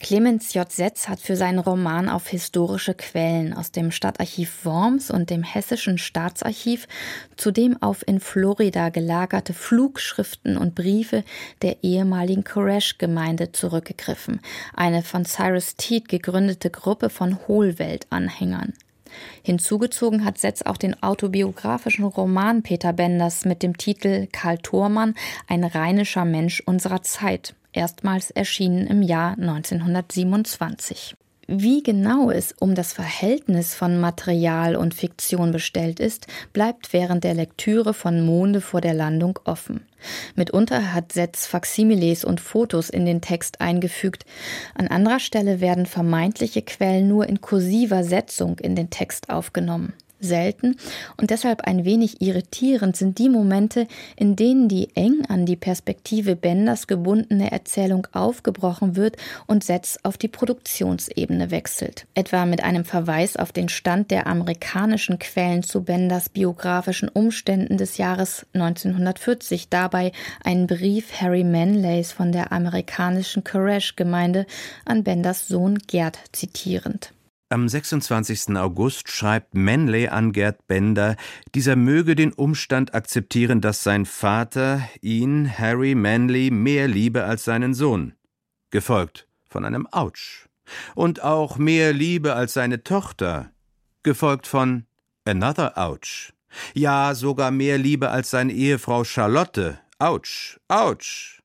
Clemens 0.00 0.54
J. 0.54 0.70
Setz 0.70 1.08
hat 1.08 1.18
für 1.18 1.34
seinen 1.34 1.58
Roman 1.58 2.08
auf 2.08 2.28
historische 2.28 2.94
Quellen 2.94 3.52
aus 3.52 3.72
dem 3.72 3.90
Stadtarchiv 3.90 4.64
Worms 4.64 5.10
und 5.10 5.28
dem 5.28 5.42
Hessischen 5.42 5.98
Staatsarchiv, 5.98 6.86
zudem 7.36 7.82
auf 7.82 8.06
in 8.06 8.20
Florida 8.20 8.90
gelagerte 8.90 9.54
Flugschriften 9.54 10.56
und 10.56 10.76
Briefe 10.76 11.24
der 11.62 11.82
ehemaligen 11.82 12.44
Koresh-Gemeinde 12.44 13.50
zurückgegriffen, 13.50 14.40
eine 14.72 15.02
von 15.02 15.24
Cyrus 15.24 15.74
Teed 15.74 16.08
gegründete 16.08 16.70
Gruppe 16.70 17.10
von 17.10 17.36
Hohlwelt-Anhängern. 17.48 18.74
Hinzugezogen 19.42 20.24
hat 20.24 20.38
Setz 20.38 20.62
auch 20.62 20.76
den 20.76 21.02
autobiografischen 21.02 22.04
Roman 22.04 22.62
Peter 22.62 22.92
Benders 22.92 23.44
mit 23.44 23.64
dem 23.64 23.76
Titel 23.76 24.28
Karl 24.30 24.58
Thormann, 24.58 25.14
ein 25.48 25.64
rheinischer 25.64 26.24
Mensch 26.24 26.62
unserer 26.64 27.02
Zeit, 27.02 27.54
erstmals 27.72 28.30
erschienen 28.30 28.86
im 28.86 29.02
Jahr 29.02 29.32
1927. 29.32 31.16
Wie 31.50 31.82
genau 31.82 32.30
es 32.30 32.54
um 32.60 32.74
das 32.74 32.92
Verhältnis 32.92 33.74
von 33.74 33.98
Material 33.98 34.76
und 34.76 34.92
Fiktion 34.92 35.50
bestellt 35.50 35.98
ist, 35.98 36.26
bleibt 36.52 36.92
während 36.92 37.24
der 37.24 37.32
Lektüre 37.32 37.94
von 37.94 38.20
Monde 38.20 38.60
vor 38.60 38.82
der 38.82 38.92
Landung 38.92 39.38
offen. 39.44 39.86
Mitunter 40.34 40.92
hat 40.92 41.12
Setz 41.12 41.46
Faximiles 41.46 42.22
und 42.22 42.42
Fotos 42.42 42.90
in 42.90 43.06
den 43.06 43.22
Text 43.22 43.62
eingefügt. 43.62 44.26
An 44.74 44.88
anderer 44.88 45.20
Stelle 45.20 45.62
werden 45.62 45.86
vermeintliche 45.86 46.60
Quellen 46.60 47.08
nur 47.08 47.26
in 47.26 47.40
kursiver 47.40 48.04
Setzung 48.04 48.58
in 48.58 48.76
den 48.76 48.90
Text 48.90 49.30
aufgenommen 49.30 49.94
selten 50.20 50.76
und 51.16 51.30
deshalb 51.30 51.62
ein 51.62 51.84
wenig 51.84 52.20
irritierend 52.20 52.96
sind 52.96 53.18
die 53.18 53.28
Momente, 53.28 53.86
in 54.16 54.36
denen 54.36 54.68
die 54.68 54.94
eng 54.94 55.24
an 55.28 55.46
die 55.46 55.56
Perspektive 55.56 56.36
Benders 56.36 56.86
gebundene 56.86 57.50
Erzählung 57.52 58.06
aufgebrochen 58.12 58.96
wird 58.96 59.16
und 59.46 59.64
Setz 59.64 59.98
auf 60.02 60.18
die 60.18 60.28
Produktionsebene 60.28 61.50
wechselt. 61.50 62.06
Etwa 62.14 62.46
mit 62.46 62.62
einem 62.64 62.84
Verweis 62.84 63.36
auf 63.36 63.52
den 63.52 63.68
Stand 63.68 64.10
der 64.10 64.26
amerikanischen 64.26 65.18
Quellen 65.18 65.62
zu 65.62 65.82
Benders 65.82 66.28
biografischen 66.28 67.08
Umständen 67.08 67.76
des 67.76 67.98
Jahres 67.98 68.46
1940, 68.54 69.68
dabei 69.68 70.12
einen 70.44 70.66
Brief 70.66 71.20
Harry 71.20 71.44
Manleys 71.44 72.12
von 72.12 72.32
der 72.32 72.52
amerikanischen 72.52 73.44
Koresh-Gemeinde 73.44 74.46
an 74.84 75.04
Benders 75.04 75.48
Sohn 75.48 75.78
Gerd 75.78 76.18
zitierend. 76.32 77.12
Am 77.50 77.66
26. 77.66 78.56
August 78.58 79.10
schreibt 79.10 79.54
Manley 79.54 80.08
an 80.08 80.32
Gerd 80.32 80.66
Bender, 80.66 81.16
dieser 81.54 81.76
möge 81.76 82.14
den 82.14 82.34
Umstand 82.34 82.94
akzeptieren, 82.94 83.62
dass 83.62 83.82
sein 83.82 84.04
Vater 84.04 84.86
ihn, 85.00 85.50
Harry 85.58 85.94
Manley, 85.94 86.50
mehr 86.50 86.88
liebe 86.88 87.24
als 87.24 87.44
seinen 87.44 87.72
Sohn. 87.72 88.12
Gefolgt 88.70 89.26
von 89.48 89.64
einem 89.64 89.86
Autsch. 89.86 90.46
Und 90.94 91.22
auch 91.22 91.56
mehr 91.56 91.94
liebe 91.94 92.34
als 92.34 92.52
seine 92.52 92.84
Tochter. 92.84 93.50
Gefolgt 94.02 94.46
von 94.46 94.84
Another 95.24 95.78
Ouch. 95.78 96.34
Ja, 96.74 97.14
sogar 97.14 97.50
mehr 97.50 97.78
Liebe 97.78 98.10
als 98.10 98.30
seine 98.30 98.52
Ehefrau 98.52 99.04
Charlotte. 99.04 99.78
Autsch, 99.98 100.58
Autsch. 100.68 101.42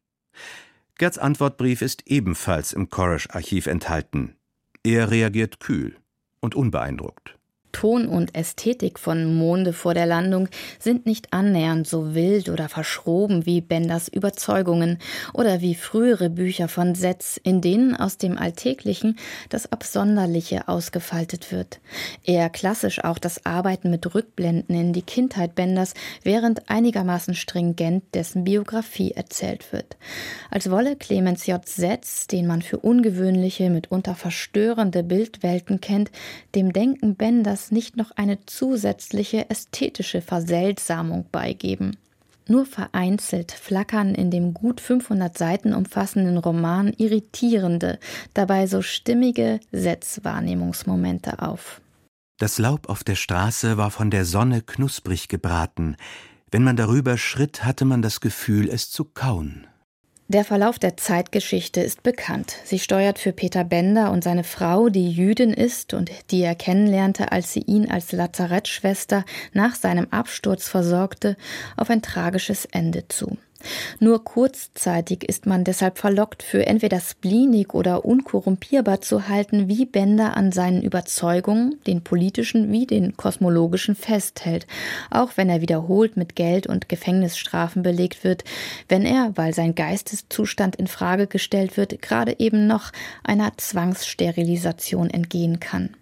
Gerds 0.98 1.18
Antwortbrief 1.18 1.82
ist 1.82 2.04
ebenfalls 2.08 2.74
im 2.74 2.90
Koresh-Archiv 2.90 3.68
enthalten. 3.68 4.36
Er 4.86 5.12
reagiert 5.12 5.62
kühl 5.62 5.96
und 6.42 6.56
unbeeindruckt. 6.56 7.40
Ton 7.74 8.08
und 8.08 8.34
Ästhetik 8.36 8.98
von 8.98 9.36
Monde 9.36 9.74
vor 9.74 9.94
der 9.94 10.06
Landung 10.06 10.48
sind 10.80 11.06
nicht 11.06 11.34
annähernd 11.34 11.86
so 11.86 12.16
wild 12.16 12.48
oder 12.48 12.70
verschroben 12.70 13.46
wie 13.46 13.60
Benders 13.60 14.08
Überzeugungen 14.08 15.00
oder 15.34 15.60
wie 15.60 15.76
frühere 15.76 16.30
Bücher 16.30 16.70
von 16.70 16.96
Setz, 16.96 17.38
in 17.44 17.60
denen 17.60 17.96
aus 17.96 18.18
dem 18.18 18.38
Alltäglichen 18.38 19.18
das 19.50 19.70
Absonderliche 19.72 20.70
ausgefaltet 20.70 21.52
wird. 21.52 21.82
Eher 22.24 22.50
klassisch 22.50 23.04
auch 23.04 23.18
das 23.18 23.46
Arbeiten 23.46 23.90
mit 23.90 24.16
Rückblenden 24.16 24.76
in 24.76 24.94
die 24.94 25.02
Kindheit 25.02 25.56
Benders, 25.56 25.94
während 26.24 26.70
einigermaßen 26.70 27.34
stringent 27.34 28.04
dessen 28.14 28.44
Biografie 28.46 29.12
erzählt 29.12 29.74
wird. 29.74 29.98
Als 30.50 30.70
wolle 30.70 30.96
Clemens 30.96 31.48
J. 31.48 31.68
Setz, 31.68 32.28
den 32.28 32.46
man 32.48 32.62
für 32.62 32.78
ungewöhnliche, 32.78 33.70
mitunter 33.70 34.16
verstörende 34.16 35.04
Bildwelten 35.04 35.82
kennt, 35.82 36.12
dem 36.56 36.72
Denken 36.72 37.16
Benders 37.16 37.63
das 37.64 37.72
nicht 37.72 37.96
noch 37.96 38.12
eine 38.12 38.46
zusätzliche 38.46 39.50
ästhetische 39.50 40.22
Verseltsamung 40.22 41.26
beigeben. 41.32 41.96
Nur 42.46 42.66
vereinzelt 42.66 43.54
flackern 43.54 44.16
in 44.16 44.32
dem 44.32 44.54
gut 44.54 44.82
500 44.82 45.38
Seiten 45.38 45.74
umfassenden 45.74 46.38
Roman 46.38 46.92
irritierende, 46.98 48.00
dabei 48.34 48.68
so 48.68 48.82
stimmige 48.82 49.62
Setzwahrnehmungsmomente 49.72 51.42
auf. 51.42 51.80
Das 52.38 52.58
Laub 52.58 52.90
auf 52.90 53.06
der 53.06 53.16
Straße 53.16 53.78
war 53.78 53.92
von 53.92 54.12
der 54.12 54.26
Sonne 54.26 54.62
knusprig 54.62 55.30
gebraten. 55.30 55.96
Wenn 56.52 56.66
man 56.66 56.76
darüber 56.76 57.18
schritt, 57.18 57.64
hatte 57.64 57.86
man 57.86 58.02
das 58.02 58.20
Gefühl, 58.20 58.68
es 58.68 58.92
zu 58.92 59.06
kauen. 59.06 59.68
Der 60.30 60.46
Verlauf 60.46 60.80
der 60.80 60.96
Zeitgeschichte 60.96 61.82
ist 61.82 62.02
bekannt. 62.02 62.56
Sie 62.64 62.80
steuert 62.80 63.20
für 63.20 63.34
Peter 63.34 63.66
Bender 63.66 64.10
und 64.12 64.24
seine 64.24 64.46
Frau, 64.46 64.88
die 64.88 65.12
Jüdin 65.12 65.52
ist 65.52 65.94
und 65.94 66.10
die 66.32 66.42
er 66.42 66.56
kennenlernte, 66.56 67.34
als 67.34 67.52
sie 67.52 67.60
ihn 67.62 67.92
als 67.92 68.14
Lazarettschwester 68.14 69.26
nach 69.52 69.76
seinem 69.76 70.08
Absturz 70.12 70.70
versorgte, 70.70 71.36
auf 71.76 71.90
ein 71.90 72.02
tragisches 72.02 72.66
Ende 72.66 73.08
zu. 73.10 73.38
Nur 74.00 74.24
kurzzeitig 74.24 75.24
ist 75.24 75.46
man 75.46 75.64
deshalb 75.64 75.98
verlockt, 75.98 76.44
für 76.44 76.66
entweder 76.66 77.00
spleenig 77.00 77.74
oder 77.74 78.06
unkorrumpierbar 78.06 79.02
zu 79.02 79.28
halten, 79.28 79.68
wie 79.68 79.86
Bender 79.86 80.36
an 80.38 80.52
seinen 80.52 80.82
Überzeugungen, 80.82 81.80
den 81.88 82.04
politischen 82.04 82.72
wie 82.72 82.86
den 82.86 83.18
kosmologischen, 83.18 83.96
festhält, 83.96 84.68
auch 85.10 85.32
wenn 85.36 85.50
er 85.50 85.62
wiederholt 85.62 86.18
mit 86.18 86.36
Geld 86.36 86.68
und 86.68 86.90
Gefängnisstrafen 86.90 87.84
belegt 87.84 88.24
wird, 88.24 88.44
wenn 88.90 89.06
er, 89.06 89.32
weil 89.36 89.54
sein 89.54 89.76
Geisteszustand 89.76 90.76
in 90.76 90.88
Frage 90.88 91.28
gestellt 91.28 91.78
wird, 91.78 92.02
gerade 92.02 92.40
eben 92.40 92.68
noch 92.68 92.92
einer 93.24 93.52
Zwangssterilisation 93.58 95.10
entgehen 95.10 95.60
kann. 95.60 95.96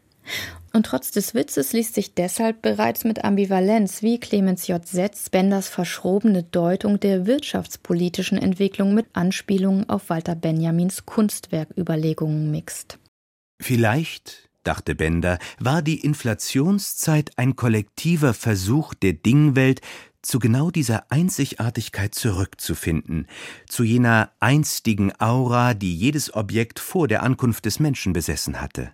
Und 0.73 0.85
trotz 0.85 1.11
des 1.11 1.33
Witzes 1.33 1.73
liest 1.73 1.95
sich 1.95 2.13
deshalb 2.13 2.61
bereits 2.61 3.03
mit 3.03 3.25
Ambivalenz, 3.25 4.01
wie 4.01 4.19
Clemens 4.19 4.67
J. 4.67 4.85
Setz 4.87 5.29
Benders 5.29 5.67
verschrobene 5.67 6.43
Deutung 6.43 6.99
der 6.99 7.25
wirtschaftspolitischen 7.25 8.37
Entwicklung 8.37 8.93
mit 8.93 9.07
Anspielungen 9.13 9.89
auf 9.89 10.09
Walter 10.09 10.35
Benjamins 10.35 11.05
Kunstwerküberlegungen 11.05 12.51
mixt. 12.51 12.99
Vielleicht, 13.61 14.49
dachte 14.63 14.95
Bender, 14.95 15.39
war 15.59 15.81
die 15.81 15.99
Inflationszeit 15.99 17.31
ein 17.35 17.57
kollektiver 17.57 18.33
Versuch 18.33 18.93
der 18.93 19.13
Dingwelt, 19.13 19.81
zu 20.21 20.39
genau 20.39 20.69
dieser 20.69 21.11
Einzigartigkeit 21.11 22.13
zurückzufinden, 22.15 23.27
zu 23.67 23.83
jener 23.83 24.31
einstigen 24.39 25.11
Aura, 25.19 25.73
die 25.73 25.95
jedes 25.95 26.33
Objekt 26.33 26.79
vor 26.79 27.07
der 27.07 27.23
Ankunft 27.23 27.65
des 27.65 27.79
Menschen 27.79 28.13
besessen 28.13 28.61
hatte. 28.61 28.91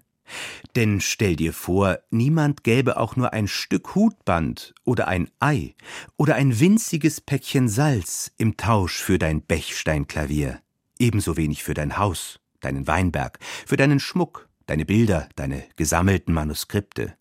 Denn 0.75 1.01
stell 1.01 1.35
dir 1.35 1.53
vor, 1.53 1.99
niemand 2.09 2.63
gäbe 2.63 2.97
auch 2.97 3.15
nur 3.15 3.33
ein 3.33 3.47
Stück 3.47 3.95
Hutband 3.95 4.73
oder 4.83 5.07
ein 5.07 5.29
Ei 5.39 5.75
oder 6.17 6.35
ein 6.35 6.59
winziges 6.59 7.21
Päckchen 7.21 7.69
Salz 7.69 8.31
im 8.37 8.57
Tausch 8.57 8.97
für 8.97 9.19
dein 9.19 9.41
Bechsteinklavier, 9.41 10.59
ebenso 10.99 11.37
wenig 11.37 11.63
für 11.63 11.73
dein 11.73 11.97
Haus, 11.97 12.39
deinen 12.59 12.87
Weinberg, 12.87 13.39
für 13.65 13.77
deinen 13.77 13.99
Schmuck, 13.99 14.49
deine 14.65 14.85
Bilder, 14.85 15.29
deine 15.35 15.63
gesammelten 15.75 16.33
Manuskripte. 16.33 17.15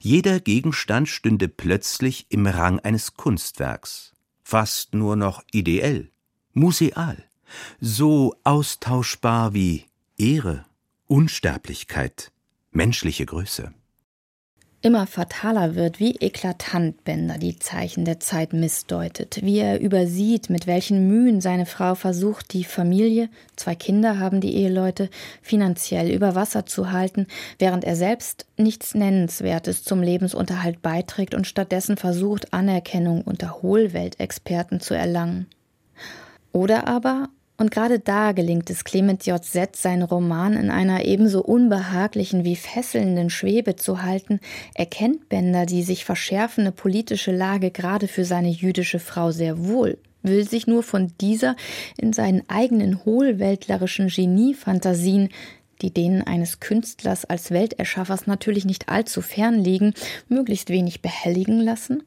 Jeder 0.00 0.40
Gegenstand 0.40 1.08
stünde 1.08 1.48
plötzlich 1.48 2.26
im 2.30 2.46
Rang 2.46 2.80
eines 2.80 3.14
Kunstwerks, 3.14 4.12
fast 4.42 4.94
nur 4.94 5.16
noch 5.16 5.42
ideell, 5.52 6.10
museal, 6.52 7.24
so 7.80 8.34
austauschbar 8.44 9.54
wie 9.54 9.86
Ehre 10.18 10.66
Unsterblichkeit, 11.08 12.32
menschliche 12.72 13.26
Größe. 13.26 13.72
Immer 14.82 15.06
fataler 15.06 15.76
wird, 15.76 16.00
wie 16.00 16.16
eklatant 16.16 17.04
Bender 17.04 17.38
die 17.38 17.60
Zeichen 17.60 18.04
der 18.04 18.18
Zeit 18.18 18.52
missdeutet, 18.52 19.38
wie 19.42 19.58
er 19.58 19.80
übersieht, 19.80 20.50
mit 20.50 20.66
welchen 20.66 21.06
Mühen 21.06 21.40
seine 21.40 21.64
Frau 21.64 21.94
versucht, 21.94 22.52
die 22.52 22.64
Familie, 22.64 23.30
zwei 23.54 23.76
Kinder 23.76 24.18
haben 24.18 24.40
die 24.40 24.56
Eheleute, 24.56 25.08
finanziell 25.42 26.10
über 26.10 26.34
Wasser 26.34 26.66
zu 26.66 26.90
halten, 26.90 27.28
während 27.60 27.84
er 27.84 27.94
selbst 27.94 28.46
nichts 28.56 28.94
Nennenswertes 28.94 29.84
zum 29.84 30.02
Lebensunterhalt 30.02 30.82
beiträgt 30.82 31.36
und 31.36 31.46
stattdessen 31.46 31.96
versucht, 31.96 32.52
Anerkennung 32.52 33.22
unter 33.22 33.62
Hohlweltexperten 33.62 34.80
zu 34.80 34.94
erlangen. 34.94 35.46
Oder 36.50 36.88
aber 36.88 37.28
und 37.56 37.70
gerade 37.70 37.98
da 37.98 38.32
gelingt 38.32 38.70
es 38.70 38.84
Clement 38.84 39.24
J. 39.26 39.42
Setz, 39.44 39.82
seinen 39.82 40.02
Roman 40.02 40.54
in 40.54 40.70
einer 40.70 41.04
ebenso 41.04 41.42
unbehaglichen 41.42 42.44
wie 42.44 42.56
fesselnden 42.56 43.30
Schwebe 43.30 43.76
zu 43.76 44.02
halten, 44.02 44.40
erkennt 44.74 45.28
Bender 45.28 45.66
die 45.66 45.82
sich 45.82 46.04
verschärfende 46.04 46.72
politische 46.72 47.32
Lage 47.32 47.70
gerade 47.70 48.08
für 48.08 48.24
seine 48.24 48.50
jüdische 48.50 48.98
Frau 48.98 49.30
sehr 49.30 49.66
wohl, 49.66 49.98
will 50.22 50.48
sich 50.48 50.66
nur 50.66 50.82
von 50.82 51.12
dieser 51.20 51.56
in 51.96 52.12
seinen 52.12 52.42
eigenen 52.48 53.04
hohlweltlerischen 53.04 54.08
Geniefantasien 54.08 55.30
die 55.82 55.92
denen 55.92 56.22
eines 56.22 56.60
Künstlers 56.60 57.24
als 57.24 57.50
Welterschaffers 57.50 58.26
natürlich 58.26 58.64
nicht 58.64 58.88
allzu 58.88 59.20
fern 59.20 59.58
liegen, 59.58 59.94
möglichst 60.28 60.70
wenig 60.70 61.02
behelligen 61.02 61.60
lassen? 61.60 62.02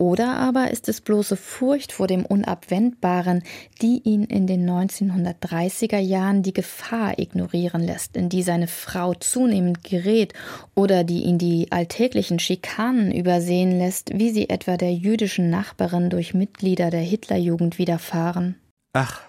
Oder 0.00 0.38
aber 0.38 0.70
ist 0.70 0.88
es 0.88 1.02
bloße 1.02 1.36
Furcht 1.36 1.92
vor 1.92 2.06
dem 2.06 2.24
Unabwendbaren, 2.24 3.42
die 3.82 4.00
ihn 4.02 4.24
in 4.24 4.46
den 4.46 4.66
1930er 4.66 5.98
Jahren 5.98 6.42
die 6.42 6.54
Gefahr 6.54 7.18
ignorieren 7.18 7.82
lässt, 7.82 8.16
in 8.16 8.30
die 8.30 8.42
seine 8.42 8.66
Frau 8.66 9.12
zunehmend 9.12 9.84
gerät, 9.84 10.32
oder 10.74 11.04
die 11.04 11.24
ihn 11.24 11.36
die 11.36 11.70
alltäglichen 11.70 12.38
Schikanen 12.38 13.12
übersehen 13.12 13.76
lässt, 13.76 14.18
wie 14.18 14.30
sie 14.30 14.48
etwa 14.48 14.78
der 14.78 14.94
jüdischen 14.94 15.50
Nachbarin 15.50 16.08
durch 16.08 16.32
Mitglieder 16.32 16.88
der 16.88 17.02
Hitlerjugend 17.02 17.76
widerfahren? 17.76 18.54
Ach, 18.94 19.20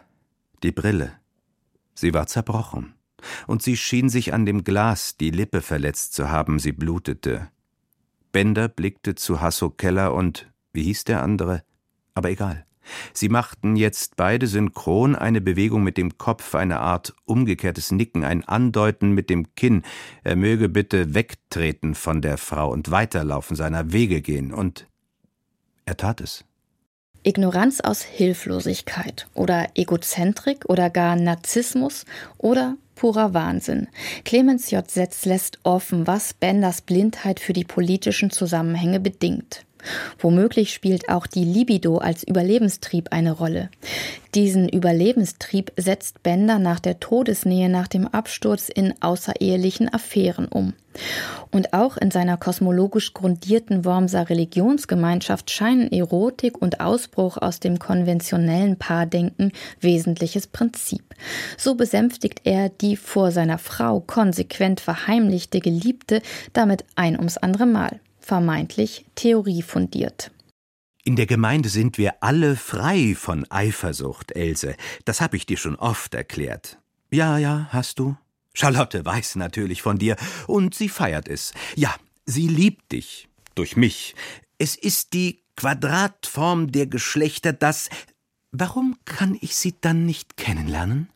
die 0.64 0.72
Brille. 0.72 1.12
Sie 1.96 2.14
war 2.14 2.28
zerbrochen, 2.28 2.94
und 3.46 3.62
sie 3.62 3.76
schien 3.76 4.08
sich 4.08 4.34
an 4.34 4.46
dem 4.46 4.64
Glas 4.64 5.18
die 5.18 5.32
Lippe 5.32 5.62
verletzt 5.62 6.14
zu 6.14 6.30
haben, 6.30 6.60
sie 6.60 6.72
blutete. 6.72 7.50
Bender 8.32 8.70
blickte 8.70 9.16
zu 9.16 9.42
Hasso 9.42 9.70
Keller 9.70 10.14
und 10.14 10.51
wie 10.74 10.84
hieß 10.84 11.04
der 11.06 11.22
andere? 11.22 11.64
Aber 12.14 12.30
egal. 12.30 12.66
Sie 13.14 13.30
machten 13.30 13.76
jetzt 13.76 14.16
beide 14.16 14.48
synchron 14.48 15.16
eine 15.16 15.42
Bewegung 15.42 15.84
mit 15.84 15.98
dem 15.98 16.18
Kopf, 16.18 16.56
eine 16.56 16.80
Art 16.80 17.14
umgekehrtes 17.26 17.92
Nicken, 17.92 18.24
ein 18.24 18.44
Andeuten 18.44 19.12
mit 19.12 19.30
dem 19.30 19.54
Kinn, 19.56 19.84
er 20.24 20.36
möge 20.36 20.68
bitte 20.68 21.14
wegtreten 21.14 21.96
von 21.96 22.22
der 22.22 22.38
Frau 22.38 22.72
und 22.72 22.92
weiterlaufen, 22.92 23.56
seiner 23.56 23.94
Wege 23.94 24.22
gehen, 24.22 24.52
und 24.52 24.88
er 25.86 25.98
tat 25.98 26.22
es. 26.22 26.44
Ignoranz 27.24 27.82
aus 27.82 28.02
Hilflosigkeit 28.02 29.28
oder 29.36 29.70
Egozentrik 29.76 30.66
oder 30.68 30.90
gar 30.90 31.16
Narzissmus 31.16 32.06
oder 32.40 32.78
purer 32.96 33.36
Wahnsinn. 33.36 33.88
Clemens 34.26 34.72
J. 34.72 34.90
Setz 34.90 35.26
lässt 35.26 35.60
offen, 35.64 36.08
was 36.08 36.34
Benders 36.34 36.82
Blindheit 36.82 37.40
für 37.40 37.54
die 37.54 37.64
politischen 37.64 38.32
Zusammenhänge 38.32 39.00
bedingt. 39.00 39.66
Womöglich 40.20 40.74
spielt 40.74 41.10
auch 41.10 41.28
die 41.28 41.44
Libido 41.44 41.98
als 41.98 42.24
Überlebenstrieb 42.24 43.10
eine 43.12 43.32
Rolle. 43.32 43.70
Diesen 44.34 44.70
Überlebenstrieb 44.70 45.74
setzt 45.76 46.24
Bender 46.24 46.58
nach 46.58 46.80
der 46.80 47.00
Todesnähe 47.00 47.68
nach 47.68 47.88
dem 47.88 48.08
Absturz 48.08 48.70
in 48.70 48.94
außerehelichen 49.02 49.94
Affären 49.94 50.48
um. 50.48 50.74
Und 51.52 51.74
auch 51.74 51.98
in 51.98 52.12
seiner 52.12 52.38
kosmologisch 52.38 53.14
grundierten 53.14 53.84
Wormser 53.86 54.30
Religionsgemeinschaft 54.30 55.52
scheinen 55.52 55.92
Erotik 55.92 56.62
und 56.62 56.80
Ausbruch 56.80 57.38
aus 57.38 57.60
dem 57.60 57.80
konventionellen 57.80 58.78
Paardenken 58.78 59.52
wesentliches 59.80 60.48
Prinzip. 60.48 61.04
So 61.58 61.76
besänftigt 61.76 62.42
er 62.46 62.70
die 62.70 62.96
vor 62.98 63.32
seiner 63.32 63.58
Frau 63.58 64.00
konsequent 64.02 64.80
verheimlichte 64.80 65.60
Geliebte 65.60 66.22
damit 66.54 66.86
ein 66.96 67.18
ums 67.18 67.38
andere 67.38 67.66
Mal 67.66 68.00
vermeintlich 68.32 69.04
theoriefundiert. 69.16 70.32
In 71.04 71.18
der 71.18 71.26
Gemeinde 71.26 71.68
sind 71.68 71.98
wir 71.98 72.24
alle 72.24 72.56
frei 72.56 73.14
von 73.14 73.46
Eifersucht, 73.52 74.32
Else. 74.32 74.78
Das 75.04 75.20
habe 75.20 75.36
ich 75.36 75.46
dir 75.46 75.58
schon 75.58 75.76
oft 75.76 76.14
erklärt. 76.14 76.80
Ja, 77.12 77.38
ja, 77.38 77.68
hast 77.72 78.00
du? 78.00 78.16
Charlotte 78.54 79.04
weiß 79.04 79.36
natürlich 79.36 79.82
von 79.82 79.98
dir 79.98 80.16
und 80.48 80.74
sie 80.74 80.88
feiert 80.88 81.28
es. 81.28 81.54
Ja, 81.76 81.94
sie 82.26 82.48
liebt 82.48 82.94
dich. 82.94 83.28
Durch 83.54 83.76
mich. 83.76 84.16
Es 84.58 84.78
ist 84.78 85.12
die 85.12 85.44
Quadratform 85.58 86.72
der 86.72 86.88
Geschlechter, 86.88 87.52
das. 87.52 87.90
Warum 88.54 88.96
kann 89.04 89.38
ich 89.42 89.58
sie 89.58 89.76
dann 89.82 90.06
nicht 90.06 90.38
kennenlernen? 90.38 91.10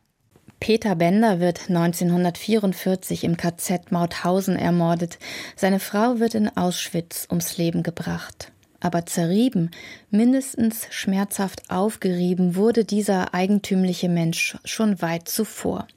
Peter 0.59 0.95
Bender 0.95 1.39
wird 1.39 1.69
1944 1.69 3.23
im 3.23 3.37
KZ 3.37 3.91
Mauthausen 3.91 4.55
ermordet. 4.57 5.19
Seine 5.55 5.79
Frau 5.79 6.19
wird 6.19 6.35
in 6.35 6.55
Auschwitz 6.55 7.27
ums 7.29 7.57
Leben 7.57 7.83
gebracht. 7.83 8.51
Aber 8.85 9.07
zerrieben, 9.07 9.71
mindestens 10.11 10.85
schmerzhaft 10.91 11.71
aufgerieben 11.71 12.55
wurde 12.55 12.85
dieser 12.85 13.33
eigentümliche 13.33 14.09
Mensch 14.09 14.59
schon 14.63 15.01
weit 15.01 15.27
zuvor. 15.27 15.87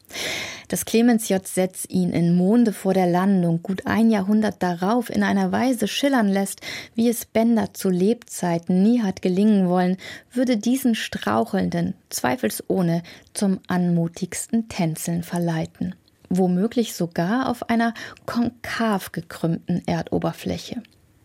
Dass 0.68 0.86
Clemens 0.86 1.28
J. 1.28 1.46
Setz 1.46 1.84
ihn 1.90 2.12
in 2.12 2.34
Monde 2.34 2.72
vor 2.72 2.94
der 2.94 3.06
Landung 3.06 3.62
gut 3.62 3.86
ein 3.86 4.10
Jahrhundert 4.10 4.62
darauf 4.62 5.10
in 5.10 5.22
einer 5.22 5.52
Weise 5.52 5.86
schillern 5.86 6.28
lässt, 6.28 6.62
wie 6.94 7.10
es 7.10 7.26
Bender 7.26 7.74
zu 7.74 7.90
Lebzeiten 7.90 8.82
nie 8.82 9.02
hat 9.02 9.20
gelingen 9.20 9.68
wollen, 9.68 9.98
würde 10.32 10.56
diesen 10.56 10.94
Strauchelnden 10.94 11.92
zweifelsohne 12.08 13.02
zum 13.34 13.60
anmutigsten 13.66 14.70
Tänzeln 14.70 15.24
verleiten. 15.24 15.94
Womöglich 16.30 16.94
sogar 16.94 17.50
auf 17.50 17.68
einer 17.68 17.92
konkav 18.24 19.12
gekrümmten 19.12 19.82
Erdoberfläche. 19.86 20.82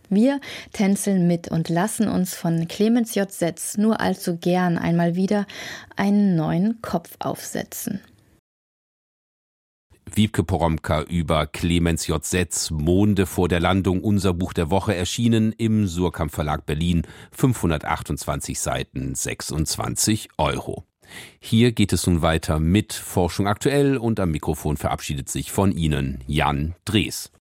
Wir 0.10 0.40
tänzeln 0.72 1.28
mit 1.28 1.50
und 1.50 1.70
lassen 1.70 2.08
uns 2.08 2.36
von 2.36 2.68
Clemens 2.68 3.16
J. 3.16 3.32
Setz 3.32 3.78
nur 3.78 4.00
allzu 4.00 4.38
gern 4.38 4.78
einmal 4.78 5.16
wieder 5.16 5.46
einen 5.96 6.36
neuen 6.36 6.82
Kopf 6.82 7.16
aufsetzen. 7.20 8.02
Wiebke 10.16 10.44
Poromka 10.44 11.02
über 11.04 11.48
Clemens 11.48 12.06
J. 12.06 12.24
Setz, 12.24 12.70
Monde 12.70 13.26
vor 13.26 13.48
der 13.48 13.60
Landung, 13.60 14.02
unser 14.04 14.34
Buch 14.34 14.54
der 14.54 14.70
Woche, 14.70 14.94
erschienen 14.94 15.54
im 15.54 15.88
Surkamp 15.88 16.32
Verlag 16.32 16.68
Berlin, 16.68 17.02
528 17.32 18.60
Seiten, 18.60 19.16
26 19.16 20.30
Euro. 20.38 20.84
Hier 21.40 21.72
geht 21.72 21.94
es 21.94 22.06
nun 22.06 22.22
weiter 22.22 22.60
mit 22.60 22.94
Forschung 22.94 23.48
aktuell 23.48 23.98
und 23.98 24.20
am 24.20 24.32
Mikrofon 24.32 24.78
verabschiedet 24.78 25.30
sich 25.30 25.52
von 25.52 25.72
Ihnen 25.72 26.24
Jan 26.28 26.76
Drees. 26.86 27.34